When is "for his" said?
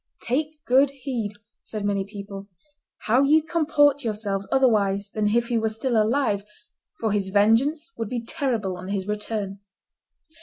6.99-7.29